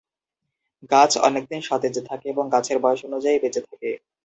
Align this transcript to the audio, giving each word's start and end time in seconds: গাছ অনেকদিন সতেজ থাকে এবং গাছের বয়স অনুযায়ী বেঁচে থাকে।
গাছ 0.91 1.11
অনেকদিন 1.27 1.61
সতেজ 1.61 1.95
থাকে 2.09 2.25
এবং 2.29 2.45
গাছের 2.53 2.77
বয়স 2.83 3.01
অনুযায়ী 3.07 3.37
বেঁচে 3.43 3.61
থাকে। 3.61 3.89